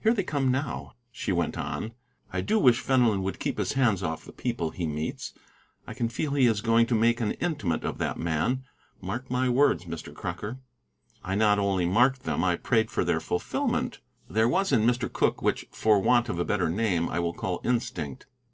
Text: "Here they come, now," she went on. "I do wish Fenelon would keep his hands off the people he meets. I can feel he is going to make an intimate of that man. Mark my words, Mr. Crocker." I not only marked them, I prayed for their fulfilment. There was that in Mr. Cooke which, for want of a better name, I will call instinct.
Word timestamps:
"Here 0.00 0.14
they 0.14 0.22
come, 0.22 0.52
now," 0.52 0.92
she 1.10 1.32
went 1.32 1.58
on. 1.58 1.90
"I 2.32 2.40
do 2.40 2.56
wish 2.56 2.78
Fenelon 2.78 3.24
would 3.24 3.40
keep 3.40 3.58
his 3.58 3.72
hands 3.72 4.00
off 4.00 4.24
the 4.24 4.32
people 4.32 4.70
he 4.70 4.86
meets. 4.86 5.32
I 5.88 5.92
can 5.92 6.08
feel 6.08 6.34
he 6.34 6.46
is 6.46 6.60
going 6.60 6.86
to 6.86 6.94
make 6.94 7.20
an 7.20 7.32
intimate 7.40 7.82
of 7.82 7.98
that 7.98 8.16
man. 8.16 8.62
Mark 9.00 9.28
my 9.28 9.48
words, 9.48 9.84
Mr. 9.86 10.14
Crocker." 10.14 10.58
I 11.24 11.34
not 11.34 11.58
only 11.58 11.84
marked 11.84 12.22
them, 12.22 12.44
I 12.44 12.54
prayed 12.54 12.92
for 12.92 13.02
their 13.04 13.18
fulfilment. 13.18 13.98
There 14.30 14.48
was 14.48 14.70
that 14.70 14.78
in 14.82 14.86
Mr. 14.86 15.12
Cooke 15.12 15.42
which, 15.42 15.66
for 15.72 15.98
want 15.98 16.28
of 16.28 16.38
a 16.38 16.44
better 16.44 16.70
name, 16.70 17.08
I 17.08 17.18
will 17.18 17.34
call 17.34 17.60
instinct. 17.64 18.26